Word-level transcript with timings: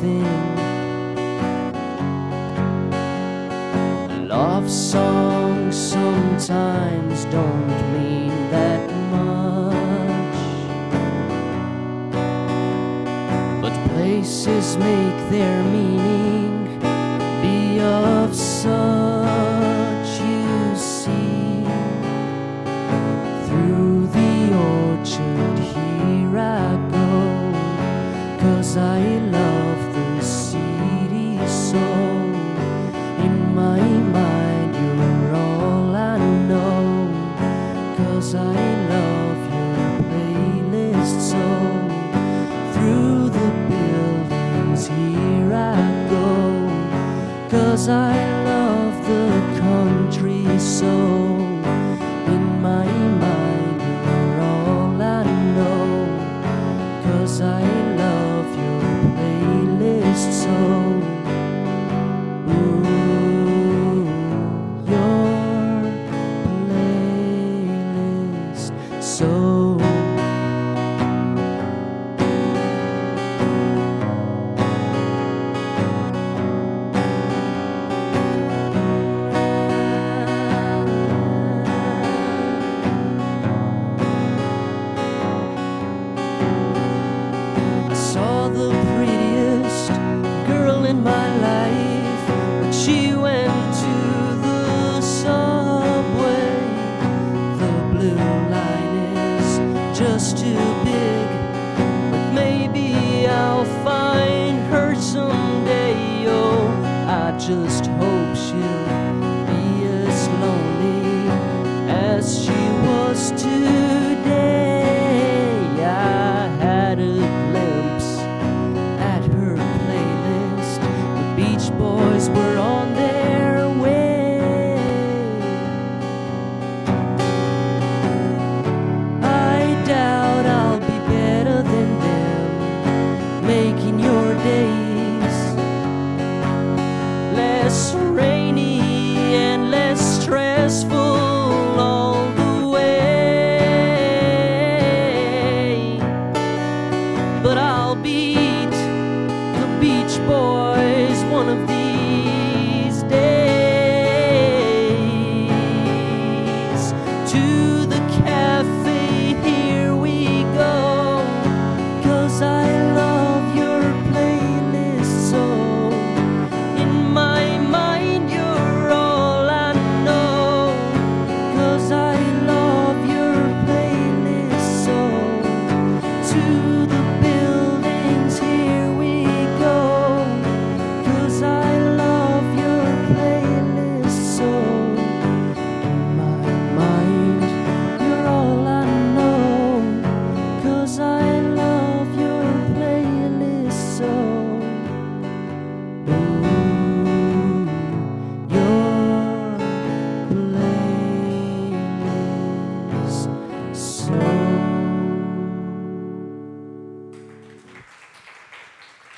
thing. 0.00 0.56
Love 4.28 4.70
songs 4.70 5.76
sometimes 5.76 7.24
don't 7.26 7.68
mean 7.94 8.32
that 8.50 8.90
much, 9.16 10.36
but 13.62 13.74
places 13.90 14.76
make 14.76 15.30
their 15.30 15.62
meaning. 15.64 16.45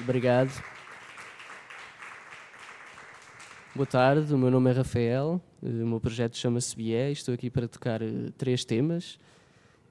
Obrigado. 0.01 0.51
Boa 3.75 3.87
tarde, 3.87 4.33
o 4.33 4.39
meu 4.39 4.51
nome 4.51 4.71
é 4.71 4.73
Rafael, 4.73 5.41
o 5.63 5.67
meu 5.67 6.01
projeto 6.01 6.37
chama-se 6.37 6.75
Bié 6.75 7.11
e 7.11 7.13
estou 7.13 7.35
aqui 7.35 7.51
para 7.51 7.69
tocar 7.69 8.03
eh, 8.03 8.31
três 8.37 8.65
temas. 8.65 9.19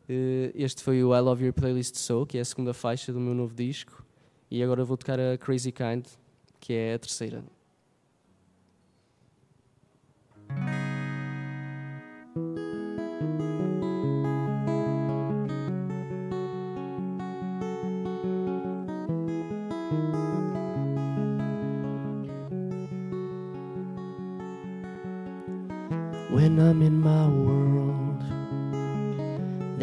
Eh, 0.09 0.51
este 0.55 0.83
foi 0.83 1.03
o 1.03 1.15
I 1.15 1.19
Love 1.19 1.45
Your 1.45 1.53
Playlist 1.53 1.95
Soul, 1.95 2.25
que 2.25 2.37
é 2.37 2.41
a 2.41 2.45
segunda 2.45 2.73
faixa 2.73 3.13
do 3.13 3.19
meu 3.19 3.33
novo 3.33 3.53
disco, 3.53 4.03
e 4.49 4.63
agora 4.63 4.83
vou 4.83 4.97
tocar 4.97 5.19
a 5.19 5.37
Crazy 5.37 5.71
Kind, 5.71 6.05
que 6.59 6.73
é 6.73 6.95
a 6.95 6.99
terceira. 6.99 7.43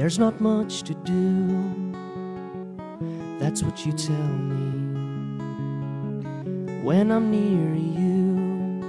There's 0.04 0.18
not 0.18 0.38
much 0.38 0.82
to 0.82 0.92
do. 0.92 1.94
That's 3.38 3.62
what 3.62 3.86
you 3.86 3.92
tell 3.92 4.34
me 4.52 5.00
when 6.82 7.10
I'm 7.10 7.30
near 7.30 7.74
you. 7.74 8.82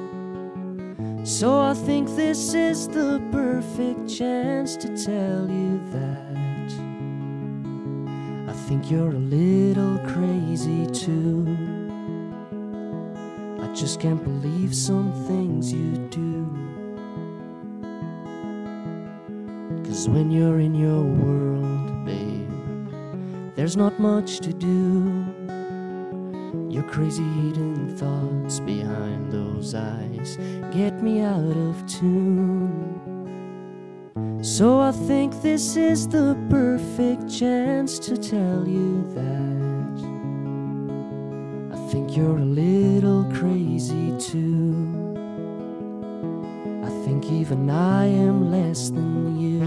So 1.25 1.61
I 1.61 1.73
think 1.73 2.09
this 2.17 2.53
is 2.53 2.89
the 2.89 3.21
perfect 3.31 4.09
chance 4.09 4.75
to 4.75 4.89
tell 4.89 5.49
you 5.49 5.79
that 5.93 6.73
I 8.49 8.53
think 8.67 8.91
you're 8.91 9.11
a 9.11 9.25
little 9.37 9.97
crazy 9.99 10.85
too. 10.87 11.47
I 13.61 13.67
just 13.73 14.01
can't 14.01 14.21
believe 14.21 14.75
some 14.75 15.13
things 15.27 15.71
you 15.71 15.95
do. 16.09 16.34
Cause 19.95 20.09
when 20.09 20.29
you're 20.29 20.59
in 20.59 20.75
your 20.75 21.03
world, 21.03 22.05
babe, 22.05 22.51
there's 23.55 23.77
not 23.77 23.97
much 23.97 24.39
to 24.41 24.51
do. 24.51 25.25
Your 26.69 26.83
crazy 26.83 27.23
hidden 27.23 27.95
thoughts 27.95 28.59
behind 28.59 29.31
those 29.31 29.73
eyes 29.73 30.35
get 30.73 31.01
me 31.01 31.21
out 31.21 31.55
of 31.69 31.87
tune. 31.87 32.99
So 34.41 34.81
I 34.81 34.91
think 34.91 35.41
this 35.41 35.77
is 35.77 36.09
the 36.09 36.35
perfect 36.49 37.29
chance 37.29 37.97
to 37.99 38.17
tell 38.17 38.67
you 38.67 39.01
that 39.15 39.95
I 41.73 41.77
think 41.89 42.17
you're 42.17 42.39
a 42.39 42.43
little 42.43 43.23
crazy 43.31 44.13
too. 44.19 45.14
Think 47.15 47.31
even 47.31 47.69
I 47.69 48.07
am 48.07 48.51
less 48.51 48.89
than 48.89 49.39
you. 49.39 49.61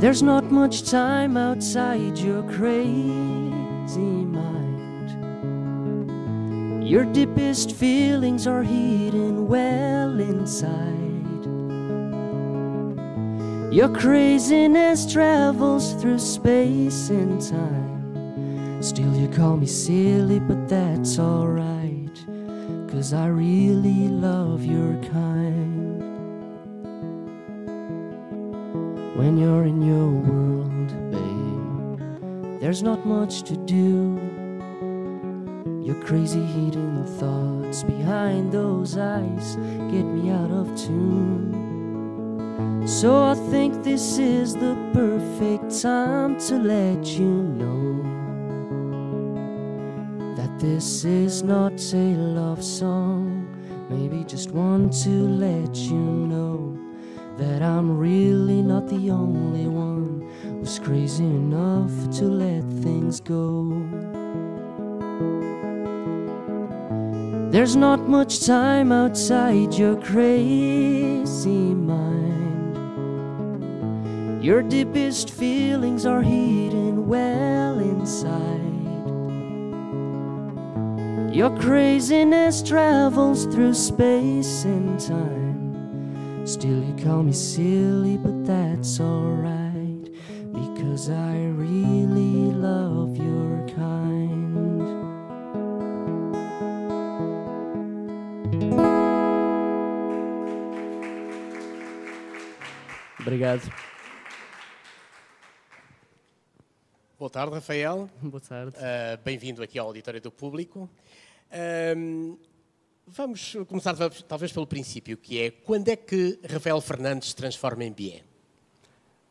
There's 0.00 0.20
not 0.20 0.50
much 0.50 0.90
time 0.90 1.36
outside 1.36 2.18
your 2.18 2.42
crazy 2.42 4.24
mind. 4.34 5.12
Your 6.84 7.04
deepest 7.04 7.70
feelings 7.70 8.48
are 8.48 8.64
hidden 8.64 9.46
well 9.46 10.18
inside. 10.18 11.44
Your 13.72 13.90
craziness 13.90 15.06
travels 15.12 15.94
through 16.02 16.18
space 16.18 17.10
and 17.10 17.40
time. 17.40 18.82
Still, 18.82 19.14
you 19.14 19.28
call 19.28 19.56
me 19.56 19.66
silly, 19.66 20.40
but 20.40 20.68
that's 20.68 21.20
alright. 21.20 21.75
Cause 22.96 23.12
I 23.12 23.26
really 23.26 24.08
love 24.08 24.64
your 24.64 24.94
kind. 25.12 26.00
When 29.18 29.36
you're 29.36 29.64
in 29.64 29.82
your 29.82 30.08
world, 30.08 30.88
babe, 31.12 32.58
there's 32.58 32.82
not 32.82 33.04
much 33.04 33.42
to 33.42 33.56
do. 33.66 34.18
Your 35.84 36.02
crazy 36.06 36.40
hidden 36.40 37.04
thoughts 37.18 37.82
behind 37.82 38.50
those 38.50 38.96
eyes 38.96 39.56
get 39.92 40.04
me 40.04 40.30
out 40.30 40.50
of 40.50 40.74
tune. 40.74 41.52
So 42.86 43.22
I 43.22 43.34
think 43.50 43.84
this 43.84 44.16
is 44.16 44.54
the 44.54 44.74
perfect 44.94 45.82
time 45.82 46.38
to 46.48 46.54
let 46.56 47.04
you 47.04 47.28
know 47.28 47.95
this 50.72 51.04
is 51.04 51.44
not 51.44 51.80
a 51.94 52.16
love 52.16 52.62
song. 52.62 53.46
Maybe 53.88 54.24
just 54.24 54.50
want 54.50 54.92
to 55.04 55.10
let 55.10 55.76
you 55.76 55.94
know 55.94 56.76
that 57.38 57.62
I'm 57.62 57.96
really 57.96 58.62
not 58.62 58.88
the 58.88 59.10
only 59.10 59.68
one 59.68 60.28
who's 60.42 60.80
crazy 60.80 61.24
enough 61.24 61.92
to 62.18 62.24
let 62.24 62.64
things 62.82 63.20
go. 63.20 63.70
There's 67.52 67.76
not 67.76 68.08
much 68.08 68.44
time 68.44 68.90
outside 68.90 69.72
your 69.74 69.94
crazy 70.02 71.74
mind. 71.92 72.74
Your 74.44 74.62
deepest 74.62 75.30
feelings 75.30 76.04
are 76.06 76.22
hidden 76.22 77.06
well 77.06 77.78
inside. 77.78 78.75
Your 81.36 81.50
craziness 81.58 82.62
travels 82.62 83.44
through 83.44 83.74
space 83.74 84.64
and 84.64 84.98
time. 84.98 86.46
Still, 86.46 86.82
you 86.82 86.96
call 87.04 87.22
me 87.22 87.32
silly, 87.34 88.16
but 88.16 88.46
that's 88.46 88.98
alright 88.98 90.10
because 90.50 91.10
I 91.10 91.36
really 91.52 92.52
love 92.52 93.18
your 93.18 93.68
kind. 93.68 94.80
Obrigado. 103.20 103.70
Boa 107.18 107.30
tarde, 107.30 107.54
Rafael. 107.54 108.08
Boa 108.22 108.40
tarde. 108.40 108.74
Uh, 108.78 109.22
Bem-vindo 109.22 109.62
aqui 109.62 109.78
ao 109.78 109.88
Auditório 109.88 110.20
do 110.20 110.30
Público. 110.30 110.88
Uh, 111.56 112.38
vamos 113.06 113.56
começar 113.66 113.94
talvez 114.28 114.52
pelo 114.52 114.66
princípio, 114.66 115.16
que 115.16 115.40
é 115.40 115.50
quando 115.50 115.88
é 115.88 115.96
que 115.96 116.38
Rafael 116.48 116.80
Fernandes 116.80 117.30
se 117.30 117.36
transforma 117.36 117.84
em 117.84 117.92
Bié? 117.92 118.22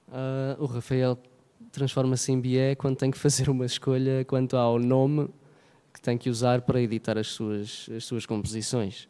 Uh, 0.07 0.63
o 0.63 0.65
Rafael 0.65 1.17
transforma-se 1.71 2.31
em 2.31 2.39
Bié 2.39 2.75
quando 2.75 2.97
tem 2.97 3.11
que 3.11 3.17
fazer 3.17 3.49
uma 3.49 3.65
escolha 3.65 4.25
quanto 4.25 4.57
ao 4.57 4.79
nome 4.79 5.29
que 5.93 6.01
tem 6.01 6.17
que 6.17 6.29
usar 6.29 6.61
para 6.61 6.81
editar 6.81 7.17
as 7.17 7.27
suas, 7.27 7.89
as 7.95 8.03
suas 8.03 8.25
composições. 8.25 9.07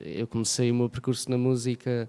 Eu 0.00 0.26
comecei 0.26 0.70
o 0.70 0.74
meu 0.74 0.88
percurso 0.88 1.28
na 1.28 1.36
música 1.36 2.08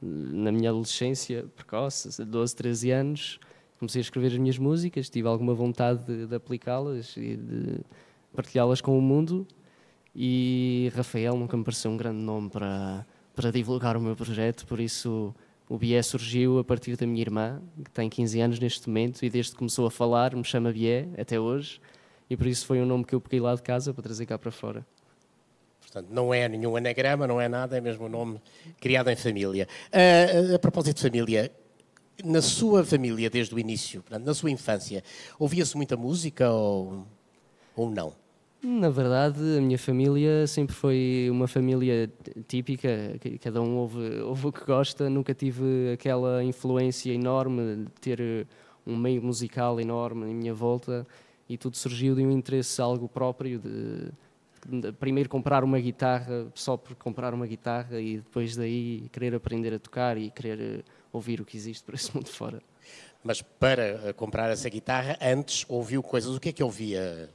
na 0.00 0.52
minha 0.52 0.70
adolescência 0.70 1.44
precoce, 1.56 2.24
12, 2.24 2.56
13 2.56 2.90
anos, 2.90 3.40
comecei 3.78 4.00
a 4.00 4.02
escrever 4.02 4.28
as 4.28 4.38
minhas 4.38 4.58
músicas, 4.58 5.10
tive 5.10 5.28
alguma 5.28 5.54
vontade 5.54 6.04
de, 6.04 6.26
de 6.26 6.34
aplicá-las 6.34 7.16
e 7.16 7.36
de 7.36 7.80
partilhá-las 8.34 8.80
com 8.80 8.96
o 8.96 9.02
mundo. 9.02 9.46
E 10.20 10.90
Rafael 10.96 11.36
nunca 11.36 11.56
me 11.56 11.62
pareceu 11.62 11.92
um 11.92 11.96
grande 11.96 12.18
nome 12.18 12.50
para, 12.50 13.06
para 13.36 13.52
divulgar 13.52 13.96
o 13.96 14.00
meu 14.00 14.16
projeto, 14.16 14.66
por 14.66 14.80
isso 14.80 15.32
o 15.68 15.78
Bié 15.78 16.02
surgiu 16.02 16.58
a 16.58 16.64
partir 16.64 16.96
da 16.96 17.06
minha 17.06 17.20
irmã, 17.20 17.62
que 17.84 17.90
tem 17.92 18.10
15 18.10 18.40
anos 18.40 18.58
neste 18.58 18.88
momento, 18.88 19.24
e 19.24 19.30
desde 19.30 19.52
que 19.52 19.58
começou 19.58 19.86
a 19.86 19.90
falar 19.92 20.34
me 20.34 20.42
chama 20.42 20.72
Bié, 20.72 21.06
até 21.16 21.38
hoje, 21.38 21.80
e 22.28 22.36
por 22.36 22.48
isso 22.48 22.66
foi 22.66 22.82
um 22.82 22.84
nome 22.84 23.04
que 23.04 23.14
eu 23.14 23.20
peguei 23.20 23.38
lá 23.38 23.54
de 23.54 23.62
casa 23.62 23.94
para 23.94 24.02
trazer 24.02 24.26
cá 24.26 24.36
para 24.36 24.50
fora. 24.50 24.84
Portanto, 25.80 26.08
não 26.10 26.34
é 26.34 26.48
nenhum 26.48 26.74
anagrama, 26.74 27.24
não 27.24 27.40
é 27.40 27.48
nada, 27.48 27.78
é 27.78 27.80
mesmo 27.80 28.06
um 28.06 28.08
nome 28.08 28.40
criado 28.80 29.10
em 29.10 29.16
família. 29.16 29.68
Uh, 29.92 30.56
a 30.56 30.58
propósito 30.58 30.96
de 30.96 31.02
família, 31.02 31.52
na 32.24 32.42
sua 32.42 32.84
família, 32.84 33.30
desde 33.30 33.54
o 33.54 33.58
início, 33.60 34.02
portanto, 34.02 34.26
na 34.26 34.34
sua 34.34 34.50
infância, 34.50 35.04
ouvia-se 35.38 35.76
muita 35.76 35.96
música 35.96 36.50
ou, 36.50 37.06
ou 37.76 37.88
não? 37.88 38.12
Na 38.60 38.90
verdade, 38.90 39.38
a 39.56 39.60
minha 39.60 39.78
família 39.78 40.44
sempre 40.48 40.74
foi 40.74 41.28
uma 41.30 41.46
família 41.46 42.10
típica, 42.48 42.88
cada 43.40 43.62
um 43.62 43.76
ouve, 43.76 44.20
ouve 44.22 44.46
o 44.48 44.52
que 44.52 44.64
gosta, 44.64 45.08
nunca 45.08 45.32
tive 45.32 45.92
aquela 45.92 46.42
influência 46.42 47.12
enorme 47.12 47.84
de 47.84 47.90
ter 48.00 48.48
um 48.84 48.96
meio 48.96 49.22
musical 49.22 49.80
enorme 49.80 50.30
em 50.30 50.34
minha 50.34 50.54
volta 50.54 51.06
e 51.48 51.56
tudo 51.56 51.76
surgiu 51.76 52.16
de 52.16 52.24
um 52.24 52.32
interesse 52.32 52.80
algo 52.80 53.08
próprio 53.08 53.60
de 53.60 54.92
primeiro 54.98 55.28
comprar 55.28 55.62
uma 55.62 55.78
guitarra 55.78 56.48
só 56.52 56.76
por 56.76 56.96
comprar 56.96 57.32
uma 57.32 57.46
guitarra 57.46 58.00
e 58.00 58.16
depois 58.16 58.56
daí 58.56 59.08
querer 59.12 59.34
aprender 59.36 59.72
a 59.72 59.78
tocar 59.78 60.18
e 60.18 60.30
querer 60.30 60.60
eh, 60.60 60.82
ouvir 61.12 61.40
o 61.40 61.44
que 61.44 61.56
existe 61.56 61.84
por 61.84 61.94
esse 61.94 62.12
mundo 62.14 62.28
fora. 62.28 62.60
Mas 63.22 63.40
para 63.40 64.08
eh, 64.08 64.12
comprar 64.12 64.50
essa 64.50 64.68
guitarra, 64.68 65.16
antes 65.22 65.64
ouviu 65.68 66.02
coisas. 66.02 66.34
O 66.34 66.40
que 66.40 66.48
é 66.48 66.52
que 66.52 66.62
ouvia 66.62 67.30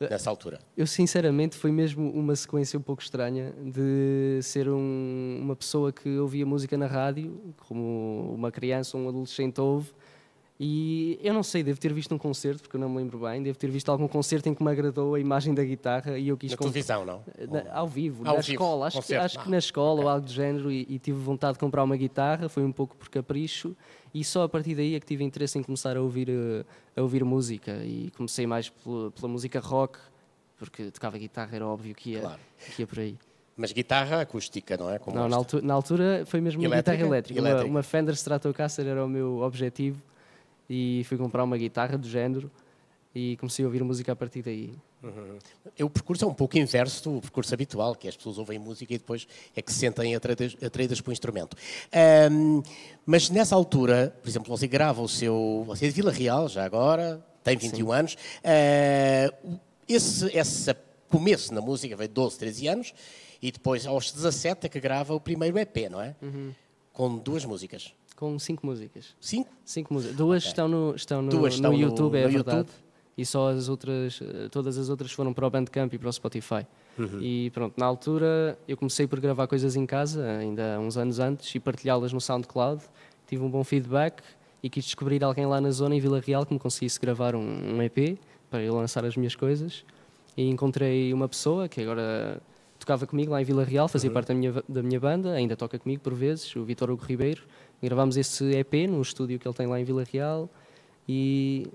nessa 0.00 0.30
altura? 0.30 0.58
Eu, 0.76 0.86
sinceramente, 0.86 1.56
foi 1.56 1.72
mesmo 1.72 2.10
uma 2.10 2.36
sequência 2.36 2.78
um 2.78 2.82
pouco 2.82 3.02
estranha 3.02 3.52
de 3.60 4.40
ser 4.42 4.68
um, 4.68 5.38
uma 5.40 5.56
pessoa 5.56 5.92
que 5.92 6.18
ouvia 6.18 6.46
música 6.46 6.76
na 6.76 6.86
rádio, 6.86 7.40
como 7.68 8.32
uma 8.34 8.50
criança 8.50 8.96
ou 8.96 9.04
um 9.04 9.08
adolescente 9.08 9.60
ouve, 9.60 9.90
e 10.60 11.20
eu 11.22 11.32
não 11.32 11.44
sei, 11.44 11.62
devo 11.62 11.78
ter 11.78 11.92
visto 11.92 12.12
um 12.12 12.18
concerto, 12.18 12.62
porque 12.62 12.74
eu 12.74 12.80
não 12.80 12.88
me 12.88 12.96
lembro 12.96 13.20
bem, 13.20 13.40
devo 13.40 13.56
ter 13.56 13.70
visto 13.70 13.92
algum 13.92 14.08
concerto 14.08 14.48
em 14.48 14.54
que 14.54 14.62
me 14.62 14.68
agradou 14.72 15.14
a 15.14 15.20
imagem 15.20 15.54
da 15.54 15.62
guitarra 15.62 16.18
e 16.18 16.26
eu 16.26 16.36
quis... 16.36 16.50
Na 16.50 16.56
televisão, 16.56 17.04
não? 17.04 17.22
Na, 17.48 17.72
ao 17.72 17.86
vivo, 17.86 18.26
ao 18.26 18.34
na 18.34 18.40
vivo, 18.40 18.52
escola, 18.54 18.86
acho, 18.88 19.02
que, 19.02 19.14
acho 19.14 19.38
que 19.38 19.48
na 19.48 19.58
escola 19.58 19.92
okay. 19.92 20.04
ou 20.04 20.10
algo 20.10 20.26
do 20.26 20.32
género 20.32 20.72
e, 20.72 20.84
e, 20.88 20.98
tive 20.98 21.20
vontade 21.20 21.52
de 21.52 21.60
comprar 21.60 21.84
uma 21.84 21.96
guitarra, 21.96 22.48
foi 22.48 22.64
um 22.64 22.72
pouco 22.72 22.96
por 22.96 23.08
capricho 23.08 23.76
e 24.12 24.24
só 24.24 24.42
a 24.42 24.48
partir 24.48 24.74
daí 24.74 24.96
é 24.96 25.00
que 25.00 25.06
tive 25.06 25.22
interesse 25.22 25.56
em 25.56 25.62
começar 25.62 25.96
a 25.96 26.00
ouvir, 26.00 26.28
a, 26.28 26.32
eh, 26.32 26.64
a 26.96 27.02
ouvir 27.02 27.24
música 27.24 27.80
e 27.84 28.10
comecei 28.16 28.44
mais 28.44 28.68
pela, 28.68 29.12
pela, 29.12 29.28
música 29.28 29.60
rock, 29.60 29.96
porque 30.56 30.90
tocava 30.90 31.16
guitarra, 31.18 31.54
era 31.54 31.66
óbvio 31.68 31.94
que 31.94 32.12
ia, 32.12 32.20
claro. 32.20 32.40
que 32.74 32.82
ia 32.82 32.86
por 32.86 32.98
aí. 32.98 33.16
Mas 33.56 33.70
guitarra 33.70 34.22
acústica, 34.22 34.76
não 34.76 34.90
é? 34.90 34.98
Como 34.98 35.16
não, 35.16 35.28
na 35.28 35.36
altura, 35.36 35.62
na 35.64 35.74
altura 35.74 36.24
foi 36.26 36.40
mesmo 36.40 36.60
uma 36.60 36.66
Elétrica? 36.66 36.96
guitarra 36.96 37.08
elétrica. 37.08 37.40
Uma, 37.40 37.48
Elétrica. 37.48 37.70
uma 37.70 37.82
Fender 37.84 38.14
Stratocaster 38.14 38.86
era 38.86 39.04
o 39.04 39.08
meu 39.08 39.38
objetivo 39.40 40.02
e 40.68 41.04
fui 41.04 41.16
comprar 41.16 41.44
uma 41.44 41.56
guitarra 41.56 41.96
do 41.96 42.08
género 42.08 42.50
e 43.14 43.36
comecei 43.38 43.64
a 43.64 43.68
ouvir 43.68 43.82
música 43.82 44.12
a 44.12 44.16
partir 44.16 44.42
daí. 44.42 44.74
É, 45.76 45.84
O 45.84 45.90
percurso 45.90 46.24
é 46.24 46.28
um 46.28 46.34
pouco 46.34 46.58
inverso 46.58 47.10
do 47.10 47.20
percurso 47.20 47.54
habitual, 47.54 47.94
que 47.94 48.08
as 48.08 48.16
pessoas 48.16 48.38
ouvem 48.38 48.58
música 48.58 48.92
e 48.92 48.98
depois 48.98 49.26
é 49.56 49.62
que 49.62 49.72
se 49.72 49.78
sentem 49.78 50.14
atraídas, 50.14 50.56
atraídas 50.62 51.00
para 51.00 51.10
o 51.10 51.12
instrumento. 51.12 51.56
Ahm, 51.92 52.62
mas 53.06 53.30
nessa 53.30 53.54
altura, 53.54 54.14
por 54.22 54.28
exemplo, 54.28 54.56
você 54.56 54.66
grava 54.66 55.00
o 55.00 55.08
seu. 55.08 55.64
Você 55.66 55.86
é 55.86 55.88
de 55.88 55.94
Vila 55.94 56.12
Real, 56.12 56.48
já 56.48 56.64
agora, 56.64 57.24
tem 57.42 57.56
21 57.56 57.92
anos. 57.92 58.16
Ah, 58.44 59.32
esse, 59.88 60.26
esse 60.36 60.74
começo 61.08 61.54
na 61.54 61.60
música 61.60 61.96
veio 61.96 62.08
de 62.08 62.14
12, 62.14 62.38
13 62.38 62.68
anos 62.68 62.94
e 63.40 63.50
depois, 63.50 63.86
aos 63.86 64.12
17, 64.12 64.66
é 64.66 64.68
que 64.68 64.80
grava 64.80 65.14
o 65.14 65.20
primeiro 65.20 65.58
EP, 65.58 65.88
não 65.90 66.00
é? 66.00 66.14
Com 66.92 67.16
duas 67.16 67.44
músicas. 67.44 67.94
Com 68.18 68.36
cinco 68.36 68.66
músicas. 68.66 69.14
Cinco? 69.20 69.48
Cinco 69.64 69.94
músicas. 69.94 70.16
Duas 70.16 70.42
estão 70.44 70.66
no, 70.66 70.92
estão 70.96 71.22
no, 71.22 71.30
Duas 71.30 71.54
estão 71.54 71.70
no 71.70 71.78
no- 71.78 71.84
YouTube, 71.84 72.16
é 72.18 72.24
no 72.26 72.30
verdade. 72.32 72.58
YouTube. 72.58 72.74
E 73.16 73.24
só 73.24 73.50
as 73.50 73.68
outras, 73.68 74.20
eh, 74.20 74.48
todas 74.50 74.76
as 74.76 74.88
outras 74.88 75.12
foram 75.12 75.32
para 75.32 75.46
o 75.46 75.50
Bandcamp 75.50 75.92
e 75.94 75.98
para 75.98 76.08
o 76.08 76.12
Spotify. 76.12 76.66
Uhum. 76.98 77.20
E 77.20 77.50
pronto, 77.50 77.74
na 77.78 77.86
altura 77.86 78.58
eu 78.66 78.76
comecei 78.76 79.06
por 79.06 79.20
gravar 79.20 79.46
coisas 79.46 79.76
em 79.76 79.86
casa, 79.86 80.24
ainda 80.38 80.80
uns 80.80 80.96
anos 80.96 81.20
antes, 81.20 81.54
e 81.54 81.60
partilhá-las 81.60 82.12
no 82.12 82.20
SoundCloud. 82.20 82.82
Tive 83.28 83.42
um 83.44 83.48
bom 83.50 83.62
feedback 83.62 84.20
e 84.64 84.68
quis 84.68 84.84
descobrir 84.84 85.22
alguém 85.22 85.46
lá 85.46 85.60
na 85.60 85.70
zona, 85.70 85.94
em 85.94 86.00
Vila 86.00 86.20
Real, 86.20 86.44
que 86.44 86.52
me 86.52 86.58
conseguisse 86.58 86.98
gravar 86.98 87.36
um, 87.36 87.76
um 87.76 87.80
EP 87.82 88.18
para 88.50 88.62
eu 88.62 88.74
lançar 88.74 89.04
as 89.04 89.16
minhas 89.16 89.36
coisas. 89.36 89.84
E 90.36 90.48
encontrei 90.48 91.12
uma 91.12 91.28
pessoa 91.28 91.68
que 91.68 91.80
agora 91.80 92.40
tocava 92.80 93.06
comigo 93.06 93.30
lá 93.32 93.40
em 93.40 93.44
Vila 93.44 93.64
Real, 93.64 93.86
fazia 93.88 94.10
parte 94.10 94.28
da 94.28 94.34
minha, 94.34 94.62
da 94.68 94.82
minha 94.82 94.98
banda, 95.00 95.32
ainda 95.34 95.56
toca 95.56 95.78
comigo 95.78 96.00
por 96.02 96.14
vezes, 96.14 96.54
o 96.56 96.64
Vitor 96.64 96.90
Hugo 96.90 97.04
Ribeiro. 97.04 97.42
Gravámos 97.82 98.16
esse 98.16 98.44
EP 98.56 98.88
no 98.88 99.00
estúdio 99.00 99.38
que 99.38 99.46
ele 99.46 99.54
tem 99.54 99.66
lá 99.66 99.80
em 99.80 99.84
Vila 99.84 100.04
Real 100.04 100.50
e 101.08 101.66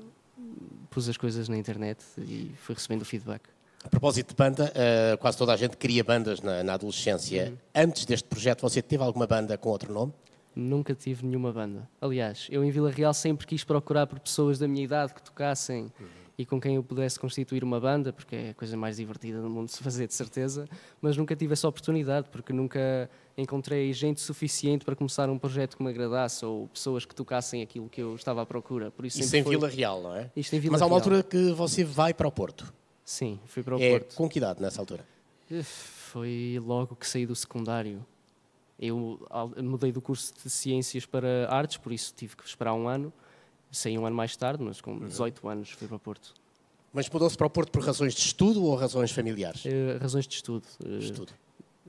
pus 0.89 1.07
as 1.07 1.17
coisas 1.17 1.47
na 1.47 1.57
internet 1.57 2.03
e 2.17 2.51
fui 2.57 2.75
recebendo 2.75 3.01
o 3.01 3.05
feedback. 3.05 3.41
A 3.83 3.89
propósito 3.89 4.29
de 4.29 4.35
banda, 4.35 4.71
eh, 4.75 5.17
quase 5.19 5.37
toda 5.37 5.53
a 5.53 5.57
gente 5.57 5.75
cria 5.75 6.03
bandas 6.03 6.41
na, 6.41 6.63
na 6.63 6.73
adolescência. 6.75 7.53
Antes 7.75 8.05
deste 8.05 8.27
projeto, 8.27 8.61
você 8.61 8.81
teve 8.81 9.03
alguma 9.03 9.27
banda 9.27 9.57
com 9.57 9.69
outro 9.69 9.93
nome? 9.93 10.13
Nunca 10.55 10.93
tive 10.93 11.25
nenhuma 11.25 11.51
banda. 11.51 11.89
Aliás, 11.99 12.47
eu 12.49 12.63
em 12.63 12.69
Vila 12.69 12.91
Real 12.91 13.13
sempre 13.13 13.45
quis 13.45 13.63
procurar 13.63 14.07
por 14.07 14.19
pessoas 14.19 14.59
da 14.59 14.67
minha 14.67 14.83
idade 14.83 15.13
que 15.13 15.21
tocassem 15.21 15.91
e 16.37 16.45
com 16.45 16.61
quem 16.61 16.75
eu 16.75 16.83
pudesse 16.83 17.19
constituir 17.19 17.63
uma 17.63 17.79
banda, 17.79 18.13
porque 18.13 18.35
é 18.35 18.49
a 18.51 18.53
coisa 18.53 18.77
mais 18.77 18.97
divertida 18.97 19.41
do 19.41 19.49
mundo 19.49 19.69
se 19.69 19.83
fazer, 19.83 20.07
de 20.07 20.13
certeza, 20.13 20.67
mas 21.01 21.17
nunca 21.17 21.35
tive 21.35 21.53
essa 21.53 21.67
oportunidade, 21.67 22.27
porque 22.31 22.53
nunca 22.53 23.09
encontrei 23.37 23.91
gente 23.93 24.21
suficiente 24.21 24.85
para 24.85 24.95
começar 24.95 25.29
um 25.29 25.37
projeto 25.39 25.75
que 25.77 25.83
me 25.83 25.89
agradasse 25.89 26.45
ou 26.45 26.67
pessoas 26.67 27.05
que 27.05 27.15
tocassem 27.15 27.61
aquilo 27.61 27.89
que 27.89 28.01
eu 28.01 28.15
estava 28.15 28.41
à 28.41 28.45
procura. 28.45 28.91
Por 28.91 29.05
isso, 29.05 29.17
sempre 29.23 29.39
em 29.39 29.43
foi- 29.43 29.55
Vila 29.55 29.69
Real, 29.69 30.01
não 30.03 30.15
é? 30.15 30.31
Isto 30.35 30.55
em 30.55 30.59
Vila 30.59 30.73
Mas 30.73 30.81
há 30.81 30.85
uma 30.85 30.89
Real. 30.97 30.99
altura 30.99 31.23
que 31.23 31.51
você 31.53 31.83
vai 31.83 32.13
para 32.13 32.27
o 32.27 32.31
Porto. 32.31 32.71
Sim, 33.05 33.39
fui 33.45 33.63
para 33.63 33.75
o 33.75 33.81
é 33.81 33.91
Porto. 33.99 34.15
com 34.15 34.29
que 34.29 34.37
idade 34.39 34.61
nessa 34.61 34.79
altura? 34.81 35.05
Foi 35.63 36.59
logo 36.65 36.95
que 36.95 37.07
saí 37.07 37.25
do 37.25 37.35
secundário. 37.35 38.05
Eu 38.79 39.19
mudei 39.61 39.91
do 39.91 40.01
curso 40.01 40.33
de 40.43 40.49
Ciências 40.49 41.05
para 41.05 41.47
Artes, 41.49 41.77
por 41.77 41.91
isso 41.91 42.13
tive 42.15 42.35
que 42.35 42.43
esperar 42.45 42.73
um 42.73 42.87
ano. 42.87 43.11
Saí 43.71 43.97
um 43.97 44.05
ano 44.05 44.15
mais 44.15 44.35
tarde, 44.35 44.63
mas 44.63 44.81
com 44.81 44.99
18 44.99 45.47
anos 45.47 45.69
fui 45.71 45.87
para 45.87 45.97
Porto. 45.99 46.33
Mas 46.91 47.09
mudou-se 47.09 47.35
para 47.35 47.47
o 47.47 47.49
Porto 47.49 47.71
por 47.71 47.83
razões 47.83 48.13
de 48.13 48.19
estudo 48.21 48.63
ou 48.63 48.75
razões 48.75 49.11
familiares? 49.11 49.65
Eh, 49.65 49.97
razões 49.99 50.27
de 50.27 50.35
estudo. 50.35 50.63
Eh, 50.85 50.97
Estudo. 50.99 51.33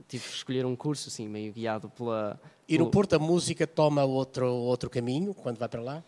Tive 0.07 0.23
que 0.23 0.29
escolher 0.35 0.65
um 0.65 0.75
curso, 0.75 1.09
assim, 1.09 1.27
meio 1.27 1.51
guiado 1.53 1.89
pela... 1.89 2.39
E 2.67 2.73
no 2.77 2.85
pelo- 2.85 2.91
Porto 2.91 3.13
a 3.13 3.19
música 3.19 3.65
toma 3.65 4.03
outro, 4.03 4.45
outro 4.51 4.89
caminho 4.89 5.33
quando 5.33 5.57
vai 5.57 5.69
para 5.69 5.81
lá? 5.81 6.03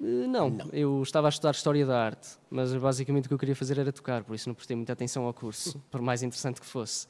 Eh, 0.00 0.26
Não, 0.26 0.56
eu 0.72 1.02
estava 1.02 1.28
a 1.28 1.30
estudar 1.30 1.50
História 1.50 1.84
da 1.84 2.02
Arte, 2.02 2.30
mas 2.50 2.74
basicamente 2.74 3.26
o 3.26 3.28
que 3.28 3.34
eu 3.34 3.38
queria 3.38 3.54
fazer 3.56 3.78
era 3.78 3.92
tocar, 3.92 4.24
por 4.24 4.34
isso 4.34 4.48
não 4.48 4.54
prestei 4.54 4.74
muita 4.76 4.92
atenção 4.94 5.24
ao 5.26 5.34
curso, 5.34 5.78
por 5.90 6.00
mais 6.00 6.22
interessante 6.22 6.60
que 6.60 6.66
fosse. 6.66 7.06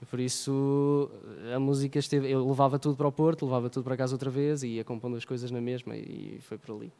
E 0.00 0.06
por 0.06 0.20
isso 0.20 1.10
eh, 1.48 1.54
a 1.54 1.58
música 1.58 1.98
esteve. 1.98 2.30
Eu 2.30 2.46
levava 2.48 2.78
tudo 2.78 2.96
para 2.96 3.08
o 3.08 3.12
Porto, 3.12 3.44
levava 3.44 3.68
tudo 3.68 3.82
para 3.82 3.96
casa 3.96 4.14
outra 4.14 4.30
vez 4.30 4.62
e 4.62 4.68
ia 4.68 4.84
compondo 4.84 5.16
as 5.16 5.24
coisas 5.24 5.50
na 5.50 5.60
mesma 5.60 5.96
e 5.96 6.38
foi 6.42 6.56
por 6.56 6.76
ali. 6.76 6.92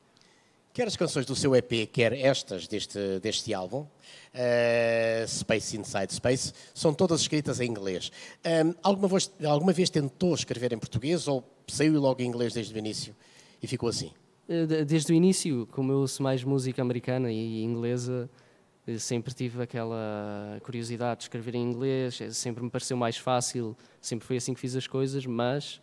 Quer 0.79 0.87
as 0.87 0.95
canções 0.97 1.27
do 1.27 1.35
seu 1.35 1.57
EP, 1.57 1.89
quer 1.93 2.13
estas 2.13 2.69
deste, 2.69 3.19
deste 3.19 3.53
álbum, 3.53 3.85
eh, 4.33 5.25
Space 5.27 5.77
Inside 5.77 6.15
Space, 6.15 6.53
são 6.73 6.95
todas 6.95 7.21
escritas 7.21 7.59
em 7.59 7.69
inglês. 7.69 8.13
Ahm, 8.45 8.73
alguma, 8.81 9.09
vez, 9.09 9.29
alguma 9.45 9.73
vez 9.73 9.91
tentou 9.91 10.33
escrever 10.37 10.73
em 10.73 10.79
português 10.79 11.27
ou 11.27 11.43
saiu 11.67 12.01
logo 12.01 12.23
em 12.23 12.27
inglês 12.27 12.53
desde 12.55 12.73
o 12.73 12.79
início 12.79 13.13
e 13.61 13.67
ficou 13.67 13.89
assim? 13.89 14.13
Eh, 14.49 14.67
de- 14.67 14.85
Desde 14.85 15.13
o 15.13 15.17
início, 15.17 15.67
como 15.73 15.91
eu 15.91 15.97
ouço 15.99 16.23
mais 16.23 16.45
música 16.45 16.81
americana 16.81 17.33
e 17.33 17.61
inglesa, 17.65 18.31
eh, 18.87 18.99
sempre 18.99 19.35
tive 19.35 19.61
aquela 19.61 20.61
curiosidade 20.63 21.19
de 21.19 21.25
escrever 21.25 21.57
em 21.57 21.63
inglês, 21.73 22.21
sempre 22.31 22.63
me 22.63 22.71
pareceu 22.71 22.97
mais 22.97 23.17
fácil, 23.17 23.77
sempre 24.01 24.25
foi 24.25 24.37
assim 24.37 24.55
que 24.55 24.61
fiz 24.61 24.77
as 24.77 24.87
coisas, 24.87 25.27
mas 25.27 25.81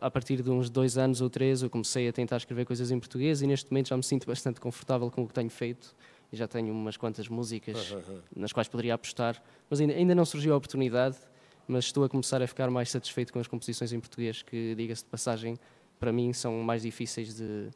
a 0.00 0.06
a 0.06 0.10
partir 0.10 0.42
de 0.42 0.50
uns 0.50 0.68
dois 0.68 0.98
anos 0.98 1.20
ou 1.20 1.30
três 1.30 1.62
eu 1.62 1.70
comecei 1.70 2.08
a 2.08 2.12
tentar 2.12 2.36
escrever 2.36 2.64
coisas 2.64 2.90
em 2.90 2.98
português 2.98 3.42
e 3.42 3.46
neste 3.46 3.70
momento 3.70 3.88
já 3.88 3.96
me 3.96 4.02
sinto 4.02 4.26
bastante 4.28 4.60
confortável 4.60 5.10
com 5.10 5.22
o 5.22 5.26
que 5.28 5.34
tenho 5.34 5.50
feito 5.50 5.94
e 6.32 6.36
já 6.36 6.46
tenho 6.46 6.72
umas 6.72 6.96
quantas 6.96 7.28
músicas 7.28 7.94
nas 8.34 8.52
quais 8.52 8.68
poderia 8.68 8.94
apostar, 8.94 9.42
mas 9.70 9.80
ainda, 9.80 9.94
ainda 9.94 10.14
não 10.14 10.24
surgiu 10.24 10.52
a 10.54 10.56
oportunidade, 10.56 11.16
mas 11.66 11.84
estou 11.86 12.04
a 12.04 12.08
começar 12.08 12.42
a 12.42 12.46
ficar 12.46 12.70
mais 12.70 12.90
satisfeito 12.90 13.32
com 13.32 13.38
as 13.38 13.46
composições 13.46 13.92
em 13.92 14.00
português, 14.00 14.42
que, 14.42 14.74
diga-se 14.74 15.04
de 15.04 15.10
passagem, 15.10 15.56
para 15.98 16.12
mim 16.12 16.32
são 16.32 16.60
mais 16.62 16.82
difíceis 16.82 17.34
de, 17.36 17.70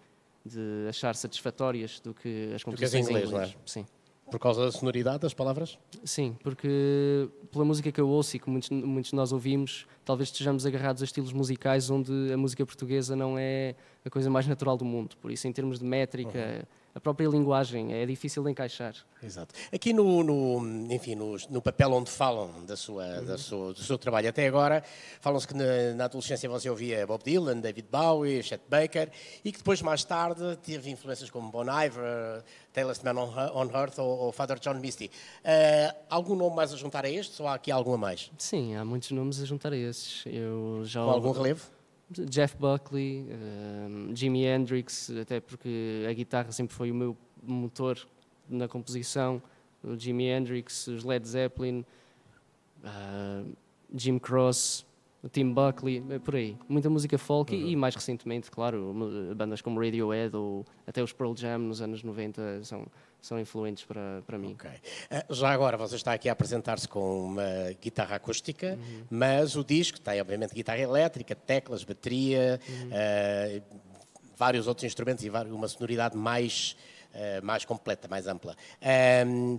de 0.44 0.86
achar 0.88 1.14
satisfatórias 1.14 2.00
do 2.00 2.12
que 2.12 2.50
as 2.54 2.54
Do 2.54 2.58
que 2.58 2.64
composições 2.64 3.06
em 3.06 3.10
inglês, 3.10 3.30
não 3.30 3.40
é? 3.40 3.54
Sim. 3.64 3.86
Por 4.30 4.38
causa 4.38 4.66
da 4.66 4.72
sonoridade 4.72 5.20
das 5.20 5.32
palavras? 5.32 5.78
Sim, 6.04 6.36
porque 6.42 7.28
pela 7.50 7.64
música 7.64 7.90
que 7.90 8.00
eu 8.00 8.08
ouço 8.08 8.36
e 8.36 8.38
que 8.38 8.48
muitos, 8.50 8.68
muitos 8.70 9.10
de 9.10 9.16
nós 9.16 9.32
ouvimos, 9.32 9.86
talvez 10.04 10.28
estejamos 10.28 10.66
agarrados 10.66 11.02
a 11.02 11.04
estilos 11.04 11.32
musicais 11.32 11.88
onde 11.90 12.32
a 12.32 12.36
música 12.36 12.64
portuguesa 12.64 13.16
não 13.16 13.38
é 13.38 13.74
a 14.04 14.10
coisa 14.10 14.28
mais 14.28 14.46
natural 14.46 14.76
do 14.76 14.84
mundo. 14.84 15.16
Por 15.20 15.30
isso, 15.30 15.48
em 15.48 15.52
termos 15.52 15.78
de 15.78 15.84
métrica, 15.84 16.68
a 16.94 17.00
própria 17.00 17.28
linguagem 17.28 17.92
é 17.92 18.04
difícil 18.06 18.42
de 18.42 18.50
encaixar. 18.50 18.94
Exato. 19.22 19.54
Aqui 19.72 19.92
no, 19.92 20.22
no- 20.24 20.92
enfim, 20.92 21.14
no, 21.14 21.36
no 21.50 21.60
papel 21.62 21.92
onde 21.92 22.10
falam 22.10 22.64
da 22.64 22.76
sua, 22.76 23.20
da 23.22 23.36
sua- 23.38 23.72
do 23.72 23.80
seu 23.82 23.96
trabalho 23.98 24.28
até 24.28 24.46
agora, 24.46 24.82
falam-se 25.20 25.46
que 25.46 25.54
na, 25.54 25.94
na 25.94 26.04
adolescência 26.06 26.48
você 26.48 26.68
ouvia 26.68 27.06
Bob 27.06 27.22
Dylan, 27.22 27.60
David 27.60 27.86
Bowie, 27.90 28.42
Chet 28.42 28.62
Baker 28.68 29.10
e 29.44 29.52
que 29.52 29.58
depois, 29.58 29.80
mais 29.82 30.02
tarde, 30.04 30.56
teve 30.62 30.90
influências 30.90 31.30
como 31.30 31.50
Bon 31.50 31.64
Iver, 31.64 32.42
Taylor's 32.72 33.02
Man 33.02 33.14
on, 33.16 33.32
on 33.54 33.70
Earth 33.76 33.98
ou, 33.98 34.08
ou 34.26 34.32
Father 34.32 34.58
John 34.58 34.74
Misty. 34.74 35.10
Eh, 35.44 35.94
algum 36.10 36.34
nome 36.36 36.56
mais 36.56 36.72
a 36.72 36.76
juntar 36.76 37.04
a 37.04 37.10
estes 37.10 37.38
ou 37.40 37.46
há 37.48 37.54
aqui 37.54 37.70
algum 37.70 37.94
a 37.94 37.98
mais? 37.98 38.30
Sim, 38.38 38.74
há 38.76 38.84
muitos 38.84 39.10
nomes 39.10 39.40
a 39.40 39.44
juntar 39.44 39.72
a 39.72 39.76
esses. 39.76 40.24
Eu 40.26 40.82
já 40.84 41.04
Com 41.04 41.10
algum 41.10 41.32
relevo? 41.32 41.62
Jeff 42.10 42.56
Buckley, 42.56 43.26
um, 43.30 44.14
Jimi 44.14 44.44
Hendrix, 44.44 45.10
até 45.10 45.40
porque 45.40 46.06
a 46.08 46.12
guitarra 46.12 46.50
sempre 46.52 46.74
foi 46.74 46.90
o 46.90 46.94
meu 46.94 47.16
motor 47.42 47.98
na 48.48 48.66
composição. 48.66 49.42
O 49.82 49.96
Jimi 49.96 50.24
Hendrix, 50.24 50.86
os 50.86 51.04
Led 51.04 51.26
Zeppelin, 51.28 51.84
uh, 52.82 53.52
Jim 53.94 54.18
Cross, 54.18 54.86
o 55.22 55.28
Tim 55.28 55.52
Buckley, 55.52 56.02
é 56.10 56.18
por 56.18 56.36
aí. 56.36 56.56
Muita 56.68 56.88
música 56.88 57.18
folk 57.18 57.54
e, 57.54 57.72
e 57.72 57.76
mais 57.76 57.94
recentemente, 57.94 58.50
claro, 58.50 58.92
mu- 58.94 59.34
bandas 59.34 59.60
como 59.60 59.80
Radiohead 59.80 60.34
ou 60.36 60.64
até 60.86 61.02
os 61.02 61.12
Pearl 61.12 61.34
Jam 61.36 61.58
nos 61.58 61.80
anos 61.82 62.02
90 62.04 62.62
são, 62.64 62.86
são 63.20 63.38
influentes 63.40 63.84
para, 63.84 64.22
para 64.26 64.38
mim. 64.38 64.52
Ok. 64.52 64.70
Eh, 65.10 65.26
já 65.30 65.50
agora, 65.50 65.76
você 65.76 65.96
está 65.96 66.12
aqui 66.12 66.28
a 66.28 66.32
apresentar-se 66.32 66.86
com 66.88 67.24
uma 67.24 67.42
guitarra 67.82 68.14
acústica, 68.16 68.78
mas 69.10 69.56
o 69.56 69.64
disco 69.64 69.98
tem, 70.00 70.20
obviamente, 70.20 70.54
guitarra 70.54 70.78
elétrica, 70.80 71.34
teclas, 71.34 71.82
bateria, 71.82 72.60
eh, 72.92 73.60
vários 74.36 74.68
outros 74.68 74.84
instrumentos 74.84 75.24
e 75.24 75.30
uma 75.30 75.66
sonoridade 75.66 76.16
mais, 76.16 76.76
eh, 77.12 77.40
mais 77.40 77.64
completa, 77.64 78.06
mais 78.06 78.28
ampla. 78.28 78.54
Ahm, 78.80 79.58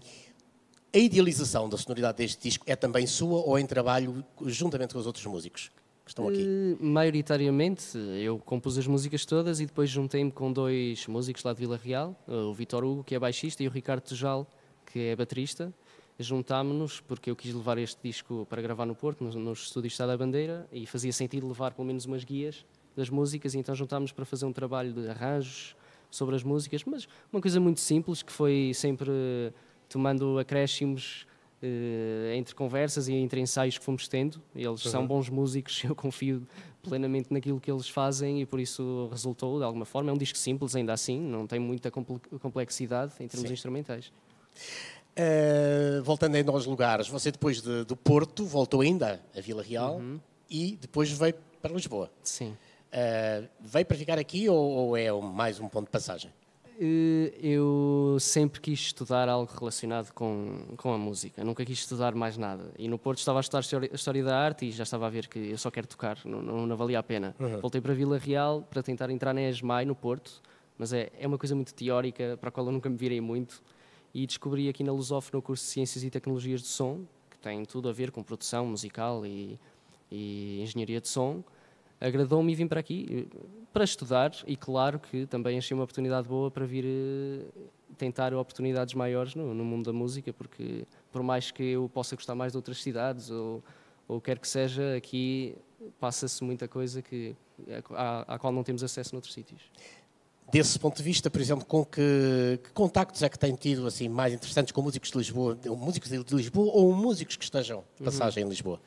a 0.93 0.97
idealização 0.97 1.69
da 1.69 1.77
sonoridade 1.77 2.17
deste 2.17 2.41
disco 2.41 2.65
é 2.67 2.75
também 2.75 3.05
sua 3.05 3.39
ou 3.41 3.57
em 3.57 3.65
trabalho 3.65 4.23
juntamente 4.45 4.93
com 4.93 4.99
os 4.99 5.05
outros 5.05 5.25
músicos 5.25 5.71
que 6.03 6.11
estão 6.11 6.27
aqui? 6.27 6.41
Eh, 6.41 6.83
maioritariamente, 6.83 7.97
eu 8.19 8.39
compus 8.39 8.77
as 8.77 8.87
músicas 8.87 9.25
todas 9.25 9.59
e 9.59 9.65
depois 9.65 9.89
juntei-me 9.89 10.31
com 10.31 10.51
dois 10.51 11.05
músicos 11.05 11.43
lá 11.43 11.53
de 11.53 11.59
Vila 11.59 11.77
Real, 11.77 12.15
eh, 12.27 12.33
o 12.33 12.53
Vitor 12.53 12.83
Hugo, 12.83 13.03
que 13.03 13.13
é 13.13 13.19
baixista, 13.19 13.61
e 13.63 13.67
o 13.67 13.71
Ricardo 13.71 14.01
Tejal, 14.01 14.47
que 14.91 14.99
é 14.99 15.15
baterista. 15.15 15.71
Juntámos-nos 16.17 16.99
porque 16.99 17.29
eu 17.29 17.35
quis 17.35 17.53
levar 17.53 17.77
este 17.77 17.99
disco 18.03 18.45
para 18.49 18.61
gravar 18.61 18.85
no 18.85 18.95
Porto, 18.95 19.23
nos, 19.23 19.35
nos 19.35 19.59
estúdios 19.63 19.93
Estado 19.93 20.09
da 20.09 20.17
Bandeira, 20.17 20.67
e 20.71 20.85
fazia 20.87 21.13
sentido 21.13 21.47
levar 21.47 21.73
pelo 21.73 21.85
menos 21.85 22.05
umas 22.05 22.23
guias 22.23 22.65
das 22.95 23.09
músicas, 23.09 23.53
e 23.53 23.59
então 23.59 23.75
juntámos 23.75 24.11
para 24.11 24.25
fazer 24.25 24.45
um 24.45 24.51
trabalho 24.51 24.91
de 24.91 25.07
arranjos 25.07 25.75
sobre 26.09 26.35
as 26.35 26.43
músicas, 26.43 26.83
mas 26.83 27.07
uma 27.31 27.39
coisa 27.39 27.59
muito 27.59 27.79
simples, 27.79 28.23
que 28.23 28.31
foi 28.31 28.71
sempre 28.73 29.11
tomando 29.89 30.37
acréscimos 30.39 31.25
uh, 31.61 32.33
entre 32.33 32.55
conversas 32.55 33.07
e 33.07 33.13
entre 33.13 33.41
ensaios 33.41 33.77
que 33.77 33.83
fomos 33.83 34.07
tendo. 34.07 34.41
Eles 34.55 34.85
uhum. 34.85 34.91
são 34.91 35.07
bons 35.07 35.29
músicos, 35.29 35.81
eu 35.83 35.95
confio 35.95 36.47
plenamente 36.81 37.33
naquilo 37.33 37.59
que 37.59 37.69
eles 37.69 37.89
fazem 37.89 38.41
e 38.41 38.45
por 38.45 38.59
isso 38.59 39.09
resultou 39.11 39.57
de 39.57 39.65
alguma 39.65 39.85
forma. 39.85 40.09
É 40.09 40.13
um 40.13 40.17
disco 40.17 40.37
simples, 40.37 40.75
ainda 40.75 40.93
assim, 40.93 41.19
não 41.19 41.45
tem 41.45 41.59
muita 41.59 41.91
complexidade 41.91 43.11
em 43.19 43.27
termos 43.27 43.47
Sim. 43.47 43.53
instrumentais. 43.53 44.11
Uh, 45.19 46.01
voltando 46.03 46.35
ainda 46.35 46.51
aos 46.51 46.65
lugares, 46.65 47.09
você 47.09 47.31
depois 47.31 47.61
de, 47.61 47.83
do 47.83 47.95
Porto 47.97 48.45
voltou 48.45 48.79
ainda 48.79 49.21
a 49.35 49.41
Vila 49.41 49.61
Real 49.61 49.97
uhum. 49.97 50.19
e 50.49 50.77
depois 50.79 51.11
veio 51.11 51.35
para 51.61 51.73
Lisboa. 51.73 52.09
Sim. 52.23 52.55
Uh, 52.91 53.47
veio 53.59 53.85
para 53.85 53.97
ficar 53.97 54.17
aqui 54.17 54.47
ou, 54.47 54.57
ou 54.57 54.97
é 54.97 55.11
mais 55.11 55.59
um 55.59 55.67
ponto 55.67 55.85
de 55.85 55.91
passagem? 55.91 56.31
Uh, 56.81 57.35
eu 57.43 58.17
sempre 58.21 58.61
quis 58.61 58.79
estudar 58.79 59.27
algo 59.27 59.51
relacionado 59.59 60.13
com, 60.13 60.59
com 60.77 60.93
a 60.93 60.97
música, 60.97 61.43
nunca 61.43 61.65
quis 61.65 61.79
estudar 61.79 62.15
mais 62.15 62.37
nada. 62.37 62.71
E 62.77 62.87
no 62.87 62.97
Porto 62.97 63.19
estava 63.19 63.39
a 63.39 63.41
estudar 63.41 63.59
a 63.91 63.95
história 63.95 64.23
da 64.23 64.37
arte 64.37 64.65
e 64.65 64.71
já 64.71 64.83
estava 64.83 65.05
a 65.05 65.09
ver 65.09 65.27
que 65.27 65.39
eu 65.39 65.57
só 65.57 65.69
quero 65.69 65.87
tocar, 65.87 66.17
não, 66.23 66.41
não, 66.41 66.65
não 66.65 66.77
valia 66.77 66.97
a 66.97 67.03
pena. 67.03 67.35
Uhum. 67.37 67.59
Voltei 67.59 67.81
para 67.81 67.93
Vila 67.93 68.17
Real 68.17 68.61
para 68.61 68.81
tentar 68.81 69.09
entrar 69.09 69.33
na 69.33 69.41
ESMAI, 69.41 69.83
no 69.83 69.93
Porto, 69.93 70.41
mas 70.77 70.93
é, 70.93 71.11
é 71.19 71.27
uma 71.27 71.37
coisa 71.37 71.53
muito 71.53 71.73
teórica 71.73 72.37
para 72.39 72.47
a 72.47 72.51
qual 72.51 72.65
eu 72.65 72.71
nunca 72.71 72.89
me 72.89 72.95
virei 72.95 73.19
muito 73.19 73.61
e 74.13 74.25
descobri 74.25 74.69
aqui 74.69 74.81
na 74.81 74.93
Lusófona 74.93 75.37
o 75.37 75.41
curso 75.41 75.65
de 75.65 75.71
Ciências 75.71 76.01
e 76.01 76.09
Tecnologias 76.09 76.61
de 76.61 76.67
Som, 76.67 77.01
que 77.29 77.37
tem 77.39 77.65
tudo 77.65 77.89
a 77.89 77.91
ver 77.91 78.09
com 78.09 78.23
produção 78.23 78.65
musical 78.65 79.25
e, 79.25 79.59
e 80.09 80.61
engenharia 80.61 81.01
de 81.01 81.09
som. 81.09 81.43
Agradou-me 81.99 82.51
e 82.51 82.55
vim 82.55 82.67
para 82.67 82.79
aqui 82.79 83.27
eh, 83.31 83.37
para 83.73 83.83
estudar 83.83 84.31
e 84.47 84.55
claro 84.55 84.99
que 84.99 85.25
também 85.25 85.57
achei 85.57 85.75
uma 85.75 85.83
oportunidade 85.83 86.27
boa 86.27 86.49
para 86.49 86.65
vir 86.65 86.85
eh, 86.85 87.45
tentar 87.97 88.33
oportunidades 88.33 88.93
maiores 88.93 89.35
no, 89.35 89.53
no 89.53 89.65
mundo 89.65 89.85
da 89.85 89.93
música, 89.93 90.31
porque 90.31 90.85
por 91.11 91.21
mais 91.21 91.51
que 91.51 91.63
eu 91.63 91.89
possa 91.93 92.15
gostar 92.15 92.35
mais 92.35 92.53
de 92.53 92.57
outras 92.57 92.81
cidades 92.81 93.29
ou, 93.29 93.61
ou 94.07 94.21
quer 94.21 94.39
que 94.39 94.47
seja, 94.47 94.95
aqui 94.95 95.55
passa-se 95.99 96.43
muita 96.43 96.67
coisa 96.67 97.01
que, 97.01 97.35
à, 97.91 98.35
à 98.35 98.39
qual 98.39 98.53
não 98.53 98.63
temos 98.63 98.83
acesso 98.83 99.13
noutros 99.13 99.33
sítios 99.33 99.69
desse 100.51 100.79
ponto 100.79 100.97
de 100.97 101.03
vista, 101.03 101.29
por 101.29 101.39
exemplo, 101.39 101.65
com 101.65 101.85
que, 101.85 102.59
que, 102.63 102.71
contactos 102.71 103.21
é 103.23 103.29
que 103.29 103.37
tem 103.37 103.55
tido 103.55 103.85
assim 103.87 104.09
mais 104.09 104.33
interessantes 104.33 104.71
com 104.71 104.81
músicos 104.81 105.11
de 105.11 105.17
Lisboa, 105.17 105.57
músicos 105.77 106.09
de 106.09 106.35
Lisboa 106.35 106.73
ou 106.73 106.93
músicos 106.93 107.35
que 107.35 107.43
estejam 107.43 107.83
de 107.97 108.03
passagem 108.03 108.43
uhum. 108.43 108.47
em 108.47 108.51
Lisboa? 108.51 108.81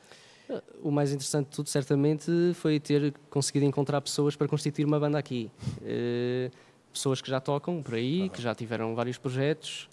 O 0.81 0.91
mais 0.91 1.11
interessante 1.11 1.47
de 1.47 1.55
tudo, 1.55 1.69
certamente, 1.69 2.29
foi 2.55 2.79
ter 2.79 3.13
conseguido 3.29 3.65
encontrar 3.65 4.01
pessoas 4.01 4.35
para 4.35 4.47
constituir 4.47 4.85
uma 4.85 4.99
banda 4.99 5.17
aqui. 5.17 5.49
Uh, 5.81 6.51
pessoas 6.91 7.21
que 7.21 7.29
já 7.29 7.39
tocam 7.39 7.81
por 7.81 7.95
aí, 7.95 8.29
que 8.29 8.41
já 8.41 8.53
tiveram 8.53 8.93
vários 8.93 9.17
projetos 9.17 9.87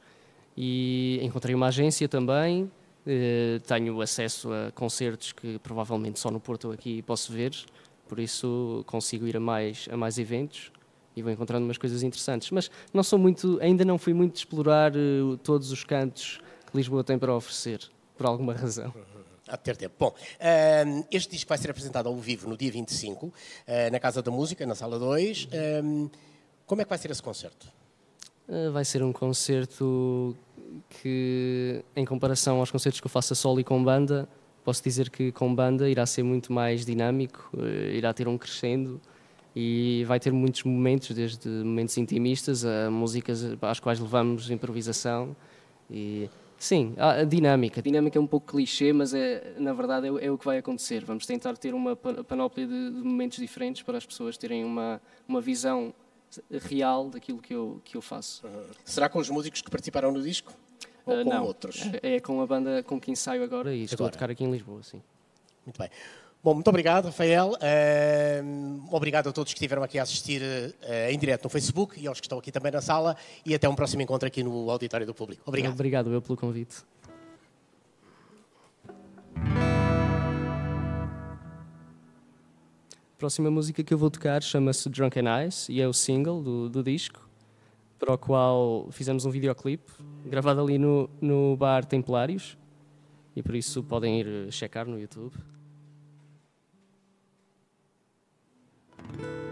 e 0.57 1.21
encontrei 1.23 1.55
uma 1.55 1.69
agência 1.69 2.09
também. 2.09 2.65
Uh, 3.07 3.61
tenho 3.67 4.01
acesso 4.01 4.53
a 4.53 4.71
concertos 4.73 5.33
que 5.33 5.59
provavelmente 5.61 6.19
só 6.19 6.31
no 6.31 6.41
Porto 6.41 6.71
aqui 6.71 7.01
posso 7.03 7.33
ver, 7.33 7.55
por 8.09 8.19
isso 8.19 8.85
consigo 8.87 9.27
ir 9.27 9.37
a 9.37 9.41
mais, 9.41 9.89
a 9.91 9.97
mais 9.97 10.19
eventos 10.19 10.71
e 11.17 11.23
vou 11.23 11.33
encontrando 11.33 11.65
umas 11.65 11.79
coisas 11.79 12.03
interessantes. 12.03 12.51
Mas 12.51 12.71
não 12.93 13.03
sou 13.03 13.19
muito, 13.19 13.59
ainda 13.63 13.85
não 13.85 13.99
fui 13.99 14.13
muito 14.13 14.37
explorar 14.37 14.93
uh, 14.95 15.37
todos 15.39 15.73
os 15.73 15.85
cantos 15.85 16.41
que 16.71 16.77
Lisboa 16.77 17.03
tem 17.03 17.19
para 17.19 17.35
oferecer, 17.35 17.81
por 18.17 18.27
alguma 18.27 18.53
razão. 18.53 18.93
Há 19.51 19.57
de 19.57 19.63
ter 19.65 19.77
tempo. 19.77 19.97
Bom, 19.99 20.11
uh, 20.11 21.07
este 21.11 21.33
disco 21.33 21.49
vai 21.49 21.59
ser 21.59 21.71
apresentado 21.73 22.09
ao 22.09 22.15
vivo 22.15 22.49
no 22.49 22.57
dia 22.57 22.71
25, 22.71 23.27
uh, 23.27 23.33
na 23.91 23.99
Casa 23.99 24.23
da 24.23 24.31
Música, 24.31 24.65
na 24.65 24.77
Sala 24.77 24.97
2. 24.97 25.45
Uh, 25.47 26.11
como 26.65 26.81
é 26.81 26.85
que 26.85 26.89
vai 26.89 26.99
ser 26.99 27.11
esse 27.11 27.23
concerto? 27.23 27.67
vai 28.73 28.85
ser 28.85 29.01
um 29.01 29.13
concerto 29.13 30.37
que, 30.89 31.85
em 31.95 32.05
comparação 32.05 32.59
aos 32.59 32.69
concertos 32.69 33.01
que 33.01 33.07
eu 33.07 33.11
faço 33.11 33.33
a 33.33 33.37
solo 33.37 33.61
e 33.61 33.65
com 33.65 33.81
banda, 33.81 34.29
posso 34.65 34.83
dizer 34.83 35.09
que 35.09 35.31
com 35.31 35.55
banda 35.55 35.89
irá 35.89 36.05
ser 36.05 36.25
muito 36.25 36.53
mais 36.53 36.85
dinâmico, 36.85 37.49
irá 37.93 38.13
ter 38.13 38.27
um 38.27 38.37
crescendo 38.37 39.01
e 39.55 40.05
vai 40.09 40.19
ter 40.19 40.33
muitos 40.33 40.65
momentos, 40.65 41.15
desde 41.15 41.49
momentos 41.49 41.97
intimistas 41.97 42.65
a 42.65 42.91
músicas 42.91 43.45
às 43.63 43.79
quais 43.79 44.01
levamos 44.01 44.51
improvisação 44.51 45.37
e 45.89 46.29
sim, 46.61 46.94
a 46.96 47.25
dinâmica, 47.25 47.81
a 47.81 47.83
dinâmica 47.83 48.18
é 48.18 48.23
um 48.23 48.27
pouco 48.27 48.53
clichê, 48.53 48.92
mas 48.92 49.12
é 49.14 49.55
na 49.59 49.73
verdade 49.73 50.07
é, 50.07 50.27
é 50.27 50.31
o 50.31 50.38
que 50.38 50.44
vai 50.44 50.59
acontecer. 50.59 51.05
Vamos 51.05 51.27
tentar 51.27 51.57
ter 51.57 51.75
uma 51.75 51.96
panóplia 51.96 52.66
de, 52.66 52.90
de, 52.90 53.03
momentos 53.03 53.38
diferentes 53.38 53.83
para 53.83 53.99
as 53.99 54.07
pessoas 54.07 54.37
terem 54.37 54.64
uma 54.64 55.01
uma 55.27 55.40
visão 55.40 55.92
real 56.51 57.09
daquilo 57.09 57.38
que 57.38 57.55
eu 57.55 57.81
que 57.85 57.96
eu 57.96 58.03
faço. 58.03 58.46
Uhum. 58.46 58.62
Será 58.85 59.09
com 59.09 59.18
os 59.18 59.29
músicos 59.29 59.62
que 59.62 59.70
participaram 59.70 60.12
no 60.12 60.23
disco? 60.23 60.53
Ou 61.07 61.20
uh, 61.20 61.25
com 61.25 61.31
não, 61.31 61.44
outros? 61.44 61.83
É 62.03 62.20
com 62.20 62.40
a 62.40 62.46
banda 62.46 62.83
com 62.83 63.01
quem 63.01 63.14
saio 63.16 63.42
agora 63.42 63.70
e 63.70 63.83
agora. 63.83 63.85
estou 63.85 64.07
a 64.07 64.11
tocar 64.11 64.31
aqui 64.31 64.44
em 64.44 64.51
Lisboa, 64.51 64.83
sim. 64.83 65.03
Muito 65.64 65.79
bem. 65.79 65.90
Bom, 66.42 66.55
muito 66.55 66.68
obrigado, 66.68 67.05
Rafael. 67.05 67.50
Uh, 67.50 68.87
obrigado 68.90 69.29
a 69.29 69.33
todos 69.33 69.53
que 69.53 69.59
estiveram 69.59 69.83
aqui 69.83 69.98
a 69.98 70.03
assistir 70.03 70.40
uh, 70.40 71.11
em 71.11 71.18
direto 71.18 71.44
no 71.44 71.50
Facebook 71.50 72.00
e 72.00 72.07
aos 72.07 72.18
que 72.18 72.24
estão 72.24 72.38
aqui 72.38 72.50
também 72.50 72.72
na 72.72 72.81
sala. 72.81 73.14
E 73.44 73.55
até 73.55 73.68
um 73.68 73.74
próximo 73.74 74.00
encontro 74.00 74.26
aqui 74.26 74.42
no 74.42 74.70
Auditório 74.70 75.07
do 75.07 75.12
Público. 75.12 75.42
Obrigado. 75.44 75.74
Obrigado 75.74 76.11
eu 76.11 76.22
pelo 76.22 76.38
convite. 76.38 76.76
A 82.96 83.18
próxima 83.18 83.50
música 83.50 83.85
que 83.85 83.92
eu 83.92 83.98
vou 83.98 84.11
tocar 84.11 84.42
chama-se 84.42 84.88
Drunken 84.88 85.24
Eyes 85.29 85.68
e 85.68 85.79
é 85.79 85.87
o 85.87 85.92
single 85.92 86.42
do, 86.42 86.70
do 86.70 86.83
disco, 86.83 87.29
para 87.98 88.14
o 88.14 88.16
qual 88.16 88.88
fizemos 88.90 89.26
um 89.26 89.31
videoclipe 89.31 89.92
gravado 90.24 90.62
ali 90.62 90.79
no, 90.79 91.11
no 91.20 91.55
bar 91.55 91.85
Templários 91.85 92.57
e 93.37 93.42
por 93.42 93.55
isso 93.55 93.83
podem 93.83 94.20
ir 94.20 94.50
checar 94.50 94.87
no 94.87 94.98
YouTube. 94.98 95.35
thank 99.11 99.23
you 99.23 99.50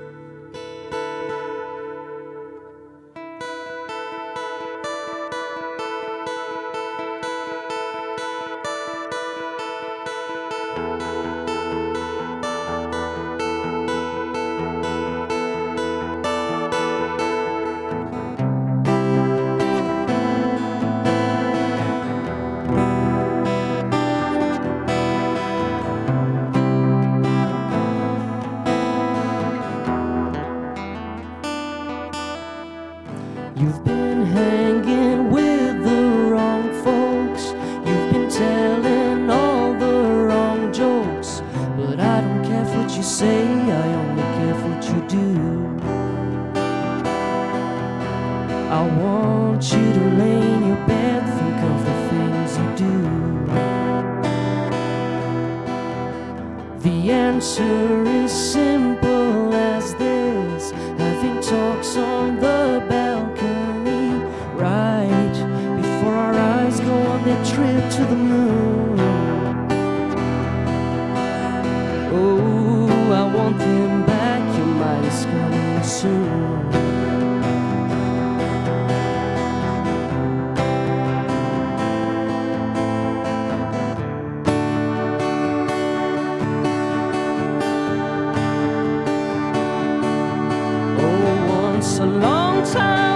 my 91.99 92.07
drunken 92.07 92.77
eyes. 92.77 93.08